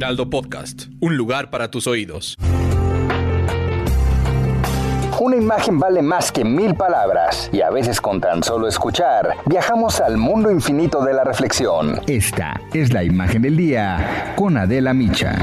Heraldo 0.00 0.30
Podcast, 0.30 0.84
un 1.00 1.14
lugar 1.14 1.50
para 1.50 1.70
tus 1.70 1.86
oídos. 1.86 2.38
Una 5.20 5.36
imagen 5.36 5.78
vale 5.78 6.00
más 6.00 6.32
que 6.32 6.42
mil 6.42 6.74
palabras 6.74 7.50
y 7.52 7.60
a 7.60 7.68
veces 7.68 8.00
con 8.00 8.18
tan 8.18 8.42
solo 8.42 8.66
escuchar 8.66 9.36
viajamos 9.44 10.00
al 10.00 10.16
mundo 10.16 10.50
infinito 10.50 11.04
de 11.04 11.12
la 11.12 11.22
reflexión. 11.22 12.00
Esta 12.06 12.58
es 12.72 12.94
la 12.94 13.04
imagen 13.04 13.42
del 13.42 13.58
día 13.58 14.32
con 14.36 14.56
Adela 14.56 14.94
Micha. 14.94 15.36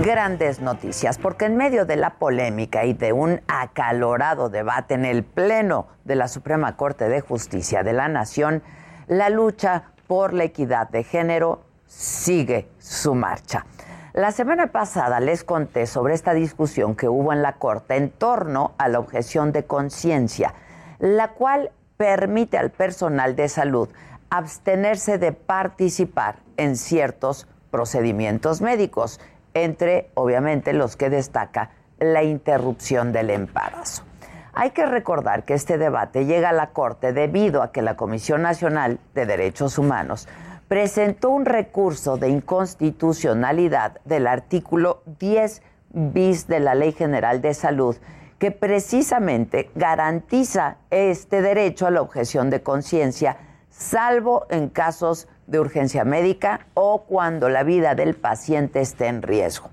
Grandes 0.00 0.60
noticias, 0.60 1.18
porque 1.18 1.46
en 1.46 1.56
medio 1.56 1.86
de 1.86 1.96
la 1.96 2.10
polémica 2.20 2.84
y 2.84 2.92
de 2.92 3.12
un 3.12 3.40
acalorado 3.48 4.48
debate 4.48 4.94
en 4.94 5.06
el 5.06 5.24
Pleno 5.24 5.88
de 6.04 6.14
la 6.14 6.28
Suprema 6.28 6.76
Corte 6.76 7.08
de 7.08 7.20
Justicia 7.20 7.82
de 7.82 7.94
la 7.94 8.06
Nación, 8.06 8.62
la 9.08 9.28
lucha 9.28 9.86
por 10.06 10.32
la 10.32 10.44
equidad 10.44 10.88
de 10.88 11.02
género 11.02 11.63
sigue 11.96 12.68
su 12.78 13.14
marcha. 13.14 13.66
La 14.12 14.32
semana 14.32 14.68
pasada 14.68 15.20
les 15.20 15.44
conté 15.44 15.86
sobre 15.86 16.14
esta 16.14 16.34
discusión 16.34 16.94
que 16.94 17.08
hubo 17.08 17.32
en 17.32 17.42
la 17.42 17.54
Corte 17.54 17.96
en 17.96 18.10
torno 18.10 18.72
a 18.78 18.88
la 18.88 18.98
objeción 18.98 19.52
de 19.52 19.64
conciencia, 19.64 20.54
la 20.98 21.32
cual 21.32 21.70
permite 21.96 22.58
al 22.58 22.70
personal 22.70 23.36
de 23.36 23.48
salud 23.48 23.88
abstenerse 24.30 25.18
de 25.18 25.32
participar 25.32 26.36
en 26.56 26.76
ciertos 26.76 27.46
procedimientos 27.70 28.60
médicos, 28.60 29.20
entre 29.52 30.10
obviamente 30.14 30.72
los 30.72 30.96
que 30.96 31.10
destaca 31.10 31.70
la 31.98 32.22
interrupción 32.22 33.12
del 33.12 33.30
embarazo. 33.30 34.04
Hay 34.52 34.70
que 34.70 34.86
recordar 34.86 35.44
que 35.44 35.54
este 35.54 35.78
debate 35.78 36.26
llega 36.26 36.50
a 36.50 36.52
la 36.52 36.70
Corte 36.70 37.12
debido 37.12 37.62
a 37.62 37.72
que 37.72 37.82
la 37.82 37.96
Comisión 37.96 38.42
Nacional 38.42 39.00
de 39.14 39.26
Derechos 39.26 39.78
Humanos 39.78 40.28
presentó 40.68 41.30
un 41.30 41.44
recurso 41.44 42.16
de 42.16 42.28
inconstitucionalidad 42.28 44.00
del 44.04 44.26
artículo 44.26 45.02
10 45.18 45.62
bis 45.90 46.46
de 46.46 46.60
la 46.60 46.74
Ley 46.74 46.92
General 46.92 47.40
de 47.40 47.54
Salud 47.54 47.96
que 48.38 48.50
precisamente 48.50 49.70
garantiza 49.74 50.76
este 50.90 51.40
derecho 51.40 51.86
a 51.86 51.90
la 51.90 52.02
objeción 52.02 52.50
de 52.50 52.62
conciencia, 52.62 53.36
salvo 53.70 54.46
en 54.50 54.68
casos 54.68 55.28
de 55.46 55.60
urgencia 55.60 56.04
médica 56.04 56.66
o 56.74 57.02
cuando 57.02 57.48
la 57.48 57.62
vida 57.62 57.94
del 57.94 58.14
paciente 58.14 58.80
esté 58.80 59.06
en 59.06 59.22
riesgo. 59.22 59.70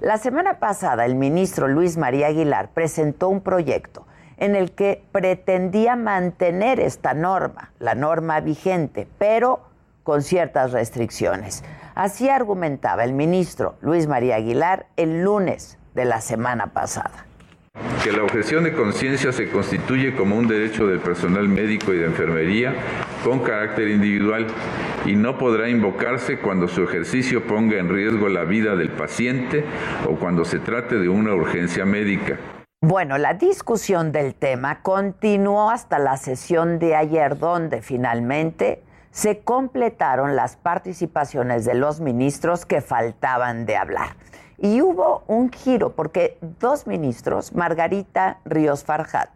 La 0.00 0.18
semana 0.18 0.58
pasada 0.58 1.04
el 1.04 1.14
ministro 1.14 1.68
Luis 1.68 1.96
María 1.96 2.28
Aguilar 2.28 2.70
presentó 2.72 3.28
un 3.28 3.40
proyecto 3.40 4.06
en 4.36 4.56
el 4.56 4.72
que 4.72 5.04
pretendía 5.12 5.96
mantener 5.96 6.80
esta 6.80 7.12
norma, 7.12 7.72
la 7.78 7.94
norma 7.94 8.40
vigente, 8.40 9.06
pero 9.18 9.69
con 10.10 10.22
ciertas 10.22 10.72
restricciones. 10.72 11.62
Así 11.94 12.28
argumentaba 12.28 13.04
el 13.04 13.12
ministro 13.12 13.76
Luis 13.80 14.08
María 14.08 14.34
Aguilar 14.34 14.86
el 14.96 15.22
lunes 15.22 15.78
de 15.94 16.04
la 16.04 16.20
semana 16.20 16.72
pasada. 16.72 17.26
Que 18.02 18.10
la 18.10 18.24
objeción 18.24 18.64
de 18.64 18.72
conciencia 18.72 19.30
se 19.30 19.48
constituye 19.50 20.16
como 20.16 20.36
un 20.36 20.48
derecho 20.48 20.88
del 20.88 20.98
personal 20.98 21.48
médico 21.48 21.94
y 21.94 21.98
de 21.98 22.06
enfermería 22.06 22.74
con 23.22 23.38
carácter 23.38 23.86
individual 23.86 24.48
y 25.06 25.14
no 25.14 25.38
podrá 25.38 25.68
invocarse 25.68 26.40
cuando 26.40 26.66
su 26.66 26.82
ejercicio 26.82 27.46
ponga 27.46 27.78
en 27.78 27.88
riesgo 27.88 28.28
la 28.28 28.42
vida 28.42 28.74
del 28.74 28.90
paciente 28.90 29.64
o 30.08 30.16
cuando 30.16 30.44
se 30.44 30.58
trate 30.58 30.96
de 30.96 31.08
una 31.08 31.34
urgencia 31.34 31.84
médica. 31.84 32.36
Bueno, 32.82 33.16
la 33.16 33.34
discusión 33.34 34.10
del 34.10 34.34
tema 34.34 34.82
continuó 34.82 35.70
hasta 35.70 36.00
la 36.00 36.16
sesión 36.16 36.80
de 36.80 36.96
ayer, 36.96 37.38
donde 37.38 37.80
finalmente 37.80 38.82
se 39.10 39.40
completaron 39.40 40.36
las 40.36 40.56
participaciones 40.56 41.64
de 41.64 41.74
los 41.74 42.00
ministros 42.00 42.66
que 42.66 42.80
faltaban 42.80 43.66
de 43.66 43.76
hablar. 43.76 44.16
Y 44.58 44.82
hubo 44.82 45.24
un 45.26 45.50
giro 45.50 45.94
porque 45.94 46.38
dos 46.60 46.86
ministros, 46.86 47.54
Margarita 47.54 48.38
Ríos 48.44 48.84
Farjat 48.84 49.30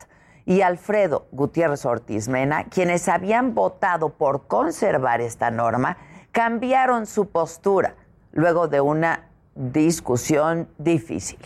y 0.45 0.61
Alfredo 0.61 1.27
Gutiérrez 1.33 1.87
Ortiz 1.87 2.29
Mena, 2.29 2.65
quienes 2.65 3.09
habían 3.09 3.55
votado 3.55 4.11
por 4.11 4.47
conservar 4.47 5.21
esta 5.21 5.51
norma, 5.51 5.97
cambiaron 6.31 7.06
su 7.06 7.29
postura 7.29 7.95
luego 8.33 8.69
de 8.69 8.81
una 8.81 9.29
discusión 9.55 10.69
difícil. 10.79 11.39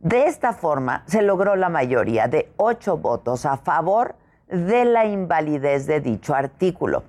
De 0.00 0.28
esta 0.28 0.52
forma 0.52 1.02
se 1.06 1.22
logró 1.22 1.56
la 1.56 1.68
mayoría 1.68 2.28
de 2.28 2.52
ocho 2.56 2.98
votos 2.98 3.44
a 3.46 3.56
favor 3.56 4.14
de 4.46 4.84
la 4.84 5.06
invalidez 5.06 5.86
de 5.86 6.00
dicho 6.00 6.34
artículo. 6.34 7.02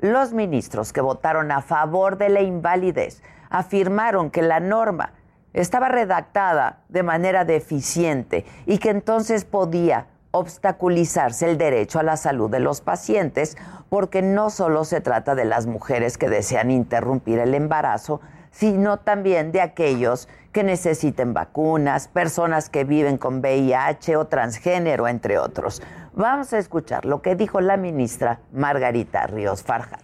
Los 0.00 0.32
ministros 0.32 0.94
que 0.94 1.02
votaron 1.02 1.52
a 1.52 1.60
favor 1.60 2.16
de 2.16 2.30
la 2.30 2.40
invalidez 2.40 3.22
afirmaron 3.50 4.30
que 4.30 4.40
la 4.40 4.58
norma 4.58 5.12
estaba 5.52 5.88
redactada 5.88 6.78
de 6.88 7.02
manera 7.02 7.44
deficiente 7.44 8.46
y 8.64 8.78
que 8.78 8.88
entonces 8.88 9.44
podía 9.44 10.06
obstaculizarse 10.30 11.50
el 11.50 11.58
derecho 11.58 11.98
a 11.98 12.02
la 12.02 12.16
salud 12.16 12.48
de 12.48 12.60
los 12.60 12.80
pacientes 12.80 13.58
porque 13.90 14.22
no 14.22 14.48
solo 14.48 14.84
se 14.84 15.02
trata 15.02 15.34
de 15.34 15.44
las 15.44 15.66
mujeres 15.66 16.16
que 16.16 16.30
desean 16.30 16.70
interrumpir 16.70 17.38
el 17.38 17.54
embarazo, 17.54 18.22
sino 18.52 18.96
también 19.00 19.52
de 19.52 19.60
aquellos 19.60 20.28
que 20.52 20.64
necesiten 20.64 21.34
vacunas, 21.34 22.08
personas 22.08 22.70
que 22.70 22.84
viven 22.84 23.18
con 23.18 23.40
VIH 23.40 24.16
o 24.16 24.26
transgénero, 24.28 25.08
entre 25.08 25.38
otros. 25.38 25.82
Vamos 26.12 26.52
a 26.52 26.58
escuchar 26.58 27.04
lo 27.04 27.22
que 27.22 27.36
dijo 27.36 27.60
la 27.60 27.76
ministra 27.76 28.40
Margarita 28.52 29.26
Ríos 29.26 29.62
Farjat. 29.62 30.00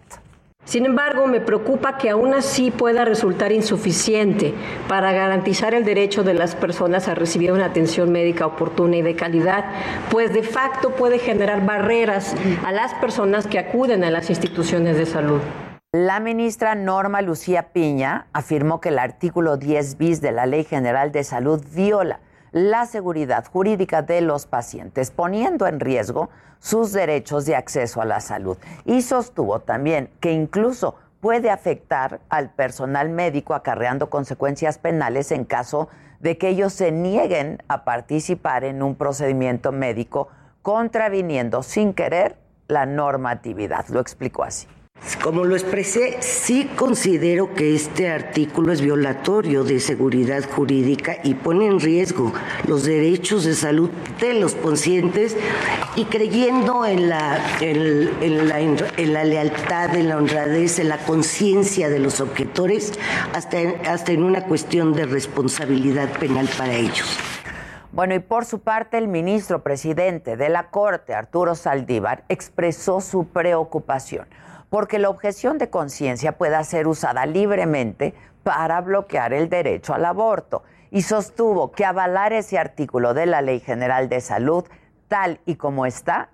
Sin 0.65 0.85
embargo, 0.85 1.29
me 1.29 1.41
preocupa 1.41 1.97
que 1.97 2.11
aún 2.11 2.35
así 2.35 2.73
pueda 2.73 3.05
resultar 3.05 3.53
insuficiente 3.53 4.53
para 4.89 5.13
garantizar 5.13 5.75
el 5.75 5.85
derecho 5.85 6.25
de 6.25 6.35
las 6.35 6.57
personas 6.57 7.07
a 7.07 7.15
recibir 7.15 7.53
una 7.53 7.67
atención 7.67 8.11
médica 8.11 8.47
oportuna 8.47 8.97
y 8.97 9.03
de 9.03 9.15
calidad, 9.15 9.65
pues 10.11 10.33
de 10.33 10.43
facto 10.43 10.91
puede 10.91 11.21
generar 11.21 11.65
barreras 11.65 12.35
a 12.65 12.73
las 12.73 12.95
personas 12.95 13.47
que 13.47 13.61
acuden 13.61 14.03
a 14.03 14.11
las 14.11 14.29
instituciones 14.29 14.97
de 14.97 15.07
salud. 15.07 15.41
La 15.93 16.19
ministra 16.19 16.75
Norma 16.75 17.23
Lucía 17.23 17.73
Piña 17.73 18.27
afirmó 18.33 18.81
que 18.81 18.89
el 18.89 18.99
artículo 18.99 19.57
10 19.57 19.99
bis 19.99 20.21
de 20.21 20.33
la 20.33 20.47
Ley 20.47 20.65
General 20.65 21.13
de 21.13 21.23
Salud 21.23 21.65
viola 21.75 22.19
la 22.53 22.87
seguridad 22.87 23.47
jurídica 23.47 24.03
de 24.03 24.21
los 24.21 24.47
pacientes, 24.47 25.11
poniendo 25.11 25.67
en 25.67 25.81
riesgo 25.81 26.31
sus 26.59 26.93
derechos 26.93 27.45
de 27.45 27.57
acceso 27.57 28.01
a 28.01 28.05
la 28.05 28.21
salud. 28.21 28.57
Y 28.85 29.03
sostuvo 29.03 29.61
también 29.61 30.11
que 30.21 30.33
incluso 30.33 30.97
puede 31.21 31.51
afectar 31.51 32.21
al 32.29 32.51
personal 32.51 33.09
médico 33.09 33.55
acarreando 33.55 34.11
consecuencias 34.11 34.79
penales 34.79 35.33
en 35.33 35.45
caso 35.45 35.89
de 36.21 36.39
que 36.39 36.49
ellos 36.49 36.73
se 36.73 36.93
nieguen 36.93 37.63
a 37.69 37.85
participar 37.85 38.65
en 38.65 38.83
un 38.83 38.95
procedimiento 38.95 39.73
médico 39.73 40.29
contraviniendo 40.63 41.63
sin 41.63 41.95
querer 41.95 42.37
la 42.69 42.87
normatividad. 42.87 43.87
Lo 43.89 44.01
explicó 44.01 44.45
así. 44.45 44.67
Como 45.23 45.45
lo 45.45 45.55
expresé, 45.55 46.19
sí 46.21 46.71
considero 46.77 47.55
que 47.55 47.75
este 47.75 48.11
artículo 48.11 48.73
es 48.73 48.81
violatorio 48.81 49.63
de 49.63 49.79
seguridad 49.79 50.45
jurídica 50.49 51.17
y 51.23 51.35
pone 51.35 51.67
en 51.67 51.81
riesgo 51.81 52.33
los 52.67 52.85
derechos 52.85 53.45
de 53.45 53.55
salud 53.55 53.91
de 54.21 54.35
los 54.35 54.55
pacientes 54.55 55.37
y 55.95 56.05
creyendo 56.07 56.85
en 56.85 57.09
la, 57.09 57.39
en, 57.61 58.49
la, 58.49 58.61
en 58.61 59.13
la 59.13 59.25
lealtad, 59.25 59.95
en 59.95 60.09
la 60.09 60.17
honradez, 60.17 60.79
en 60.79 60.89
la 60.89 60.99
conciencia 60.99 61.89
de 61.89 61.99
los 61.99 62.21
objetores, 62.21 62.93
hasta, 63.33 63.59
hasta 63.89 64.13
en 64.13 64.23
una 64.23 64.45
cuestión 64.45 64.93
de 64.93 65.07
responsabilidad 65.07 66.09
penal 66.19 66.49
para 66.59 66.75
ellos. 66.75 67.17
Bueno, 67.93 68.15
y 68.15 68.19
por 68.19 68.45
su 68.45 68.59
parte, 68.59 68.99
el 68.99 69.09
ministro 69.09 69.63
presidente 69.63 70.37
de 70.37 70.49
la 70.49 70.71
Corte, 70.71 71.15
Arturo 71.15 71.55
Saldívar, 71.55 72.25
expresó 72.29 73.01
su 73.01 73.27
preocupación 73.29 74.27
porque 74.71 74.99
la 74.99 75.11
objeción 75.11 75.59
de 75.59 75.71
conciencia 75.71 76.33
pueda 76.33 76.63
ser 76.65 76.87
usada 76.87 77.27
libremente 77.27 78.15
para 78.43 78.81
bloquear 78.81 79.33
el 79.33 79.49
derecho 79.49 79.95
al 79.95 80.05
aborto 80.05 80.63
y 80.91 81.03
sostuvo 81.03 81.73
que 81.73 81.85
avalar 81.85 82.33
ese 82.33 82.59
artículo 82.59 83.15
de 83.15 83.27
la 83.27 83.43
Ley 83.43 83.61
General 83.61 84.09
de 84.09 84.21
Salud 84.21 84.65
tal 85.09 85.41
y 85.47 85.57
como 85.57 85.87
está, 85.87 86.31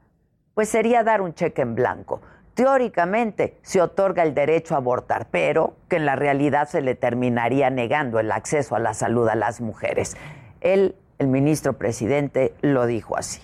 pues 0.55 0.69
sería 0.69 1.03
dar 1.05 1.21
un 1.21 1.35
cheque 1.35 1.63
en 1.63 1.75
blanco, 1.75 2.21
teóricamente 2.55 3.59
se 3.63 3.81
otorga 3.81 4.23
el 4.23 4.35
derecho 4.35 4.75
a 4.75 4.79
abortar, 4.79 5.29
pero 5.31 5.77
que 5.89 5.97
en 5.97 6.07
la 6.07 6.17
realidad 6.17 6.69
se 6.69 6.83
le 6.83 6.95
terminaría 6.95 7.71
negando 7.71 8.19
el 8.19 8.31
acceso 8.31 8.77
a 8.77 8.79
la 8.79 8.95
salud 8.95 9.29
a 9.29 9.35
las 9.35 9.61
mujeres. 9.61 10.17
Él, 10.61 10.95
el 11.19 11.29
ministro 11.29 11.75
presidente, 11.75 12.55
lo 12.61 12.87
dijo 12.87 13.17
así. 13.17 13.41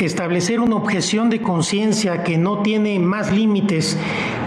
Establecer 0.00 0.60
una 0.60 0.76
objeción 0.76 1.30
de 1.30 1.40
conciencia 1.40 2.22
que 2.24 2.36
no 2.36 2.62
tiene 2.62 2.98
más 2.98 3.32
límites 3.32 3.96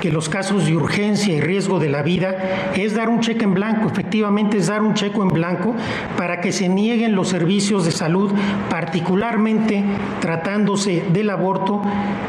que 0.08 0.14
los 0.14 0.30
casos 0.30 0.66
de 0.66 0.74
urgencia 0.74 1.36
y 1.36 1.42
riesgo 1.42 1.80
de 1.80 1.90
la 1.90 2.02
vida 2.02 2.72
es 2.78 2.96
dar 2.96 3.10
un 3.10 3.20
cheque 3.20 3.44
en 3.44 3.54
blanco, 3.54 3.90
efectivamente 3.90 4.56
es 4.56 4.68
dar 4.68 4.82
un 4.82 4.94
cheque 4.94 5.20
en 5.20 5.28
blanco 5.28 5.76
para 6.16 6.40
que 6.40 6.54
se 6.54 6.70
nieguen 6.70 7.14
los 7.14 7.28
servicios 7.28 7.84
de 7.84 7.92
salud, 7.92 8.32
particularmente 8.70 9.84
tratándose 10.22 11.04
del 11.10 11.30
aborto 11.30 11.82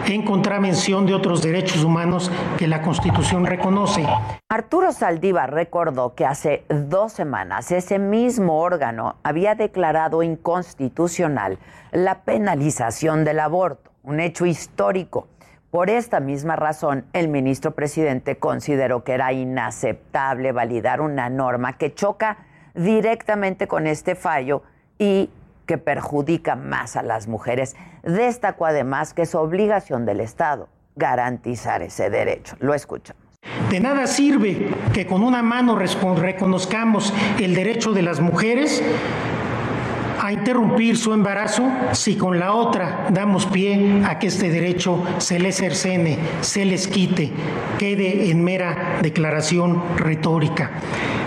en 0.06 0.24
contravención 0.24 1.06
de 1.06 1.14
otros 1.14 1.40
derechos 1.40 1.84
humanos 1.84 2.32
que 2.58 2.66
la 2.66 2.82
Constitución 2.82 3.46
reconoce. 3.46 4.04
Arturo 4.48 4.90
Saldívar 4.90 5.52
recordó 5.52 6.16
que 6.16 6.26
hace 6.26 6.64
dos 6.68 7.12
semanas 7.12 7.70
ese 7.70 8.00
mismo 8.00 8.58
órgano 8.60 9.14
había 9.22 9.54
declarado 9.54 10.24
inconstitucional 10.24 11.60
la 11.92 12.24
penalización 12.24 13.24
del 13.24 13.38
aborto, 13.38 13.92
un 14.02 14.18
hecho 14.18 14.46
histórico. 14.46 15.28
Por 15.70 15.90
esta 15.90 16.18
misma 16.20 16.56
razón, 16.56 17.04
el 17.12 17.28
ministro 17.28 17.72
presidente 17.72 18.38
consideró 18.38 19.04
que 19.04 19.12
era 19.12 19.34
inaceptable 19.34 20.52
validar 20.52 21.02
una 21.02 21.28
norma 21.28 21.76
que 21.76 21.94
choca 21.94 22.38
directamente 22.74 23.68
con 23.68 23.86
este 23.86 24.14
fallo 24.14 24.62
y 24.98 25.28
que 25.66 25.76
perjudica 25.76 26.56
más 26.56 26.96
a 26.96 27.02
las 27.02 27.28
mujeres. 27.28 27.76
Destacó 28.02 28.64
además 28.64 29.12
que 29.12 29.22
es 29.22 29.34
obligación 29.34 30.06
del 30.06 30.20
Estado 30.20 30.70
garantizar 30.96 31.82
ese 31.82 32.08
derecho. 32.08 32.56
Lo 32.60 32.72
escuchamos. 32.72 33.22
De 33.70 33.78
nada 33.78 34.06
sirve 34.06 34.70
que 34.94 35.06
con 35.06 35.22
una 35.22 35.42
mano 35.42 35.76
reconozcamos 35.76 37.12
el 37.38 37.54
derecho 37.54 37.92
de 37.92 38.02
las 38.02 38.20
mujeres 38.20 38.82
a 40.28 40.32
interrumpir 40.32 40.98
su 40.98 41.14
embarazo 41.14 41.66
si 41.92 42.14
con 42.14 42.38
la 42.38 42.52
otra 42.52 43.06
damos 43.08 43.46
pie 43.46 44.02
a 44.04 44.18
que 44.18 44.26
este 44.26 44.50
derecho 44.50 45.02
se 45.16 45.38
les 45.38 45.56
cercene, 45.56 46.18
se 46.42 46.66
les 46.66 46.86
quite, 46.86 47.32
quede 47.78 48.30
en 48.30 48.44
mera 48.44 48.98
declaración 49.00 49.82
retórica. 49.96 50.70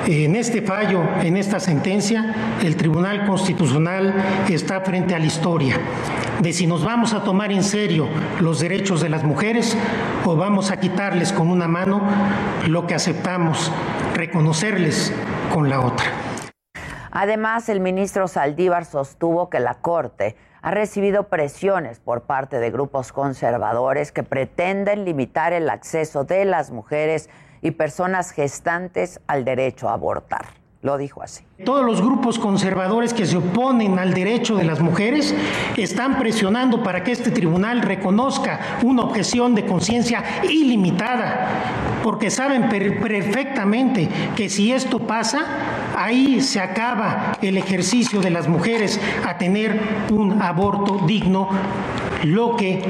En 0.05 0.35
este 0.35 0.61
fallo, 0.61 1.01
en 1.23 1.35
esta 1.35 1.59
sentencia, 1.59 2.59
el 2.63 2.75
Tribunal 2.75 3.25
Constitucional 3.25 4.13
está 4.49 4.81
frente 4.81 5.15
a 5.15 5.19
la 5.19 5.25
historia 5.25 5.79
de 6.39 6.53
si 6.53 6.67
nos 6.67 6.85
vamos 6.85 7.13
a 7.13 7.23
tomar 7.23 7.51
en 7.51 7.63
serio 7.63 8.07
los 8.39 8.59
derechos 8.59 9.01
de 9.01 9.09
las 9.09 9.23
mujeres 9.23 9.75
o 10.25 10.35
vamos 10.35 10.69
a 10.69 10.79
quitarles 10.79 11.33
con 11.33 11.49
una 11.49 11.67
mano 11.67 12.03
lo 12.67 12.85
que 12.85 12.93
aceptamos, 12.93 13.71
reconocerles 14.13 15.11
con 15.51 15.71
la 15.71 15.79
otra. 15.79 16.30
Además, 17.11 17.67
el 17.67 17.81
ministro 17.81 18.27
Saldívar 18.29 18.85
sostuvo 18.85 19.49
que 19.49 19.59
la 19.59 19.75
Corte 19.75 20.37
ha 20.61 20.71
recibido 20.71 21.27
presiones 21.27 21.99
por 21.99 22.21
parte 22.21 22.59
de 22.59 22.71
grupos 22.71 23.11
conservadores 23.11 24.11
que 24.11 24.23
pretenden 24.23 25.03
limitar 25.03 25.51
el 25.51 25.69
acceso 25.69 26.23
de 26.23 26.45
las 26.45 26.71
mujeres 26.71 27.29
y 27.61 27.71
personas 27.71 28.31
gestantes 28.31 29.19
al 29.27 29.43
derecho 29.43 29.89
a 29.89 29.93
abortar. 29.93 30.61
Lo 30.81 30.97
dijo 30.97 31.21
así. 31.21 31.43
Todos 31.63 31.85
los 31.85 32.01
grupos 32.01 32.39
conservadores 32.39 33.13
que 33.13 33.27
se 33.27 33.37
oponen 33.37 33.99
al 33.99 34.15
derecho 34.15 34.55
de 34.55 34.63
las 34.63 34.79
mujeres 34.79 35.35
están 35.77 36.17
presionando 36.17 36.81
para 36.81 37.03
que 37.03 37.11
este 37.11 37.29
tribunal 37.29 37.83
reconozca 37.83 38.79
una 38.83 39.03
objeción 39.03 39.53
de 39.53 39.67
conciencia 39.67 40.23
ilimitada, 40.43 41.49
porque 42.03 42.31
saben 42.31 42.67
perfectamente 42.67 44.09
que 44.35 44.49
si 44.49 44.73
esto 44.73 45.05
pasa, 45.05 45.45
ahí 45.95 46.41
se 46.41 46.59
acaba 46.59 47.37
el 47.41 47.57
ejercicio 47.57 48.21
de 48.21 48.29
las 48.29 48.47
mujeres 48.47 48.99
a 49.25 49.37
tener 49.37 49.79
un 50.11 50.41
aborto 50.41 50.99
digno, 51.05 51.49
lo 52.23 52.55
que 52.55 52.83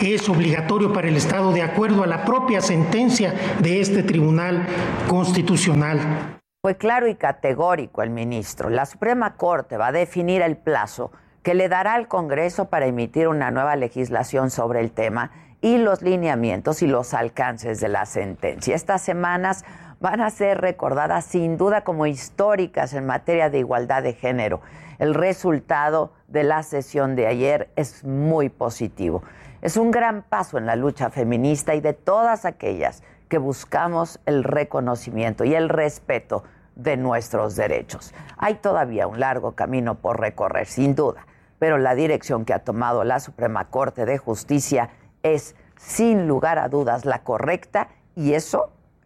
es 0.00 0.28
obligatorio 0.28 0.92
para 0.92 1.08
el 1.08 1.16
Estado 1.16 1.52
de 1.52 1.62
acuerdo 1.62 2.02
a 2.02 2.06
la 2.06 2.24
propia 2.24 2.60
sentencia 2.60 3.34
de 3.60 3.80
este 3.80 4.02
Tribunal 4.02 4.66
Constitucional. 5.08 6.38
Fue 6.62 6.76
claro 6.76 7.06
y 7.08 7.14
categórico 7.14 8.02
el 8.02 8.10
ministro. 8.10 8.68
La 8.70 8.86
Suprema 8.86 9.34
Corte 9.36 9.76
va 9.76 9.88
a 9.88 9.92
definir 9.92 10.42
el 10.42 10.56
plazo 10.56 11.12
que 11.42 11.54
le 11.54 11.68
dará 11.68 11.94
al 11.94 12.08
Congreso 12.08 12.68
para 12.68 12.86
emitir 12.86 13.28
una 13.28 13.50
nueva 13.50 13.76
legislación 13.76 14.50
sobre 14.50 14.80
el 14.80 14.90
tema 14.90 15.30
y 15.60 15.78
los 15.78 16.02
lineamientos 16.02 16.82
y 16.82 16.86
los 16.86 17.14
alcances 17.14 17.80
de 17.80 17.88
la 17.88 18.06
sentencia. 18.06 18.74
Estas 18.74 19.02
semanas 19.02 19.64
van 20.00 20.20
a 20.20 20.30
ser 20.30 20.60
recordadas 20.60 21.24
sin 21.24 21.56
duda 21.56 21.82
como 21.82 22.06
históricas 22.06 22.92
en 22.94 23.06
materia 23.06 23.50
de 23.50 23.58
igualdad 23.58 24.02
de 24.02 24.12
género. 24.12 24.60
El 24.98 25.14
resultado 25.14 26.12
de 26.28 26.44
la 26.44 26.62
sesión 26.62 27.16
de 27.16 27.26
ayer 27.26 27.70
es 27.76 28.04
muy 28.04 28.48
positivo. 28.48 29.22
Es 29.60 29.76
un 29.76 29.90
gran 29.90 30.22
paso 30.22 30.58
en 30.58 30.66
la 30.66 30.76
lucha 30.76 31.10
feminista 31.10 31.74
y 31.74 31.80
de 31.80 31.92
todas 31.92 32.44
aquellas 32.44 33.02
que 33.28 33.38
buscamos 33.38 34.20
el 34.26 34.44
reconocimiento 34.44 35.44
y 35.44 35.54
el 35.54 35.68
respeto 35.68 36.44
de 36.76 36.96
nuestros 36.96 37.56
derechos. 37.56 38.14
Hay 38.36 38.54
todavía 38.54 39.06
un 39.06 39.20
largo 39.20 39.52
camino 39.52 39.96
por 39.96 40.20
recorrer, 40.20 40.66
sin 40.66 40.94
duda, 40.94 41.26
pero 41.58 41.76
la 41.76 41.94
dirección 41.94 42.44
que 42.44 42.54
ha 42.54 42.60
tomado 42.60 43.02
la 43.04 43.20
Suprema 43.20 43.68
Corte 43.68 44.06
de 44.06 44.16
Justicia 44.16 44.90
es, 45.22 45.56
sin 45.76 46.28
lugar 46.28 46.58
a 46.58 46.68
dudas, 46.68 47.04
la 47.04 47.24
correcta 47.24 47.88
y 48.14 48.34
eso, 48.34 48.70